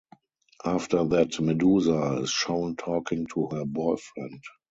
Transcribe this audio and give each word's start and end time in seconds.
After 0.65 1.05
that, 1.05 1.39
Medusa 1.39 2.21
is 2.23 2.31
shown 2.31 2.75
talking 2.75 3.27
to 3.35 3.49
her 3.51 3.65
boyfriend. 3.65 4.41